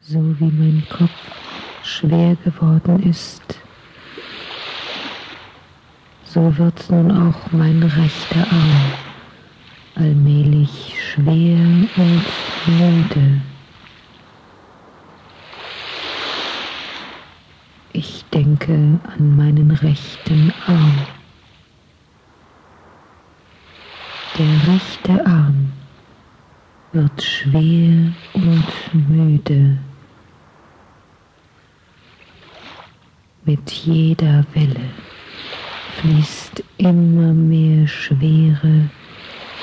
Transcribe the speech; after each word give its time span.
so 0.00 0.18
wie 0.40 0.50
mein 0.50 0.82
Kopf 0.88 1.30
schwer 1.82 2.36
geworden 2.36 3.02
ist, 3.02 3.60
so 6.24 6.56
wird 6.58 6.90
nun 6.90 7.10
auch 7.10 7.50
mein 7.52 7.82
rechter 7.82 8.50
Arm 8.52 8.92
allmählich 9.98 10.94
schwer 11.00 11.88
und 11.96 12.32
müde. 12.66 13.42
Ich 17.92 18.24
denke 18.26 19.00
an 19.02 19.36
meinen 19.36 19.72
rechten 19.72 20.52
Arm. 20.66 21.06
Der 24.36 24.68
rechte 24.68 25.26
Arm 25.26 25.72
wird 26.92 27.22
schwer 27.22 28.12
und 28.34 29.08
müde. 29.08 29.78
Mit 33.48 33.70
jeder 33.70 34.44
Welle 34.52 34.90
fließt 35.96 36.62
immer 36.76 37.32
mehr 37.32 37.86
Schwere 37.86 38.90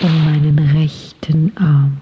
in 0.00 0.24
meinen 0.24 0.58
rechten 0.58 1.54
Arm. 1.58 1.98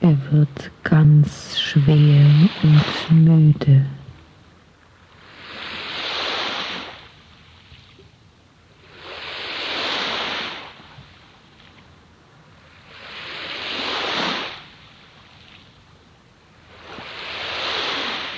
Er 0.00 0.18
wird 0.32 0.72
ganz 0.82 1.60
schwer 1.60 2.26
und 2.64 3.08
müde. 3.08 3.86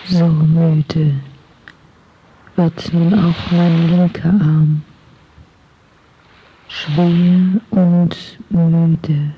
So 0.07 0.27
müde 0.27 1.15
wird 2.57 2.93
nun 2.93 3.15
auch 3.15 3.51
mein 3.51 3.89
linker 3.89 4.29
Arm 4.29 4.83
schwer 6.69 7.61
und 7.71 8.39
müde. 8.51 9.35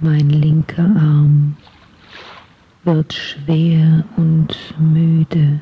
Mein 0.00 0.30
linker 0.30 0.84
Arm 0.84 1.56
wird 2.84 3.12
schwer 3.12 4.04
und 4.16 4.56
müde. 4.78 5.60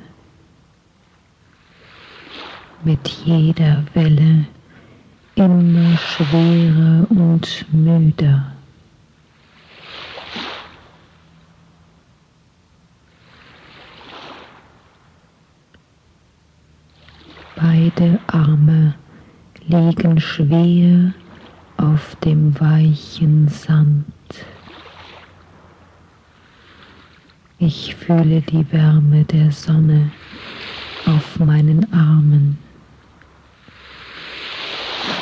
Mit 2.84 3.08
jeder 3.24 3.82
Welle 3.94 4.44
immer 5.36 5.96
schwerer 5.96 7.06
und 7.08 7.64
müder. 7.72 8.53
Beide 17.66 18.20
Arme 18.26 18.94
liegen 19.68 20.20
schwer 20.20 21.14
auf 21.78 22.14
dem 22.16 22.60
weichen 22.60 23.48
Sand. 23.48 24.04
Ich 27.58 27.94
fühle 27.94 28.42
die 28.42 28.70
Wärme 28.70 29.24
der 29.24 29.50
Sonne 29.50 30.10
auf 31.06 31.38
meinen 31.38 31.90
Armen. 31.90 32.58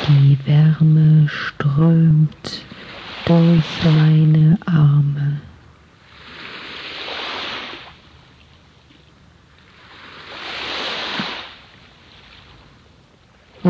Die 0.09 0.37
Wärme 0.45 1.29
strömt 1.29 2.65
durch 3.25 3.85
meine 3.85 4.59
Arme. 4.67 5.41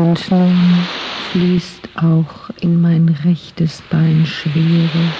Nun 0.03 0.17
fließt 1.31 1.89
auch 1.95 2.49
in 2.59 2.81
mein 2.81 3.07
rechtes 3.23 3.81
Bein 3.89 4.25
Schwere. 4.25 5.13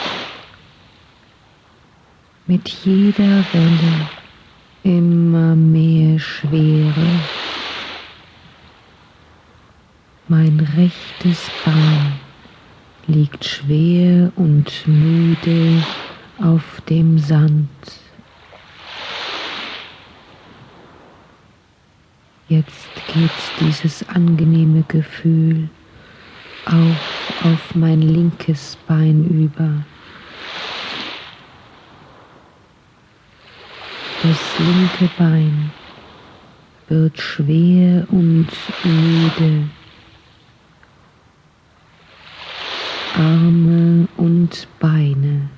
Mit 2.48 2.68
jeder 2.68 3.46
Welle 3.54 4.10
immer 4.84 5.56
mehr 5.56 6.20
Schwere. 6.20 7.08
Mein 10.28 10.60
rechtes 10.76 11.50
Bein 11.64 12.20
liegt 13.08 13.46
schwer 13.46 14.34
und 14.36 14.70
müde 14.86 15.82
auf 16.42 16.82
dem 16.90 17.18
Sand. 17.20 18.03
Jetzt 22.54 22.92
geht 23.08 23.32
dieses 23.60 24.08
angenehme 24.10 24.84
Gefühl 24.88 25.68
auch 26.66 27.44
auf 27.44 27.74
mein 27.74 28.00
linkes 28.00 28.78
Bein 28.88 29.26
über. 29.26 29.72
Das 34.22 34.60
linke 34.60 35.10
Bein 35.18 35.72
wird 36.90 37.20
schwer 37.20 38.06
und 38.12 38.46
müde. 38.84 39.68
Arme 43.16 44.08
und 44.18 44.68
Beine 44.80 45.50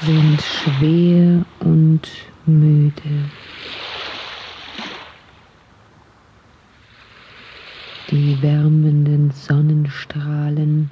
sind 0.00 0.40
schwer 0.40 1.44
und 1.60 2.08
müde. 2.46 3.45
Die 8.16 8.40
wärmenden 8.40 9.30
Sonnenstrahlen 9.30 10.88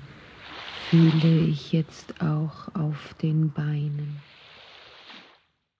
fühle 0.91 1.39
ich 1.39 1.73
jetzt 1.73 2.21
auch 2.21 2.69
auf 2.75 3.15
den 3.23 3.51
Beinen. 3.51 4.34